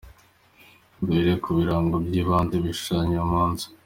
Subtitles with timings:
[1.03, 3.65] Duhere ku birango by’ibanze bishushanya uyu munsi.